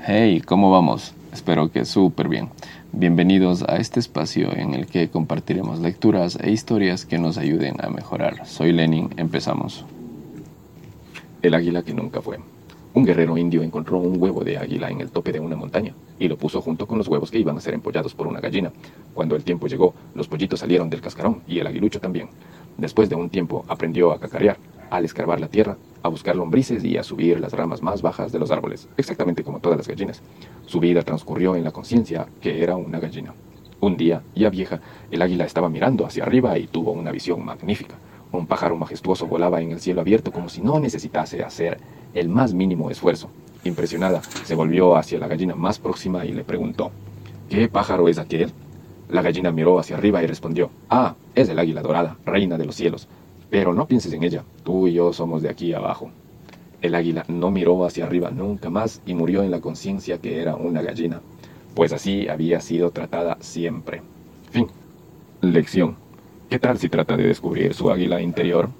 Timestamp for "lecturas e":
5.80-6.52